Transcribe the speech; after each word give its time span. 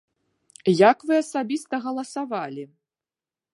Як 0.89 0.97
вы 1.09 1.13
асабіста 1.25 1.75
галасавалі? 1.85 2.63